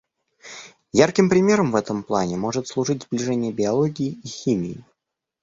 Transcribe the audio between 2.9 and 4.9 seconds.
сближение биологии и химии.